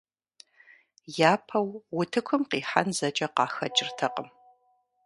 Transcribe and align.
Япэу 1.33 1.67
утыкум 1.99 2.41
къихьэн 2.49 2.87
зэкӀэ 2.97 3.27
къахэкӀыртэкъым. 3.35 4.29